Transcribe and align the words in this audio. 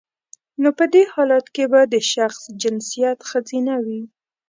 نو 0.61 0.69
په 0.77 0.85
دی 0.93 1.03
حالت 1.13 1.45
کې 1.55 1.65
به 1.71 1.81
د 1.93 1.95
شخص 2.13 2.41
جنسیت 2.61 3.17
خځینه 3.29 3.75
وي 3.85 4.01